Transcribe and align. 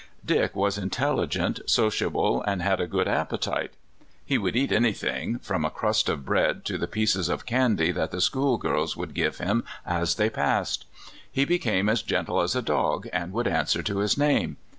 Dick 0.25 0.55
was 0.55 0.79
intelligent, 0.79 1.59
sociable, 1.67 2.41
and 2.47 2.59
had 2.63 2.81
a 2.81 2.87
good 2.87 3.07
appetite. 3.07 3.75
He 4.25 4.35
would 4.39 4.55
eat 4.55 4.71
anything, 4.71 5.37
from 5.37 5.63
a 5.63 5.69
crust 5.69 6.09
of 6.09 6.25
bread 6.25 6.65
to 6.65 6.79
the 6.79 6.87
pieces 6.87 7.29
of 7.29 7.45
candy 7.45 7.91
that 7.91 8.09
the 8.09 8.19
schoolgirls 8.19 8.97
would 8.97 9.13
give 9.13 9.37
him 9.37 9.63
as 9.85 10.15
they 10.15 10.31
passed. 10.31 10.85
He 11.31 11.45
became 11.45 11.87
as 11.87 12.01
gentle 12.01 12.41
as 12.41 12.55
a 12.55 12.63
dog, 12.63 13.09
and 13.13 13.31
would 13.31 13.45
answ^er 13.45 13.85
to 13.85 13.99
his 13.99 14.17
name. 14.17 14.57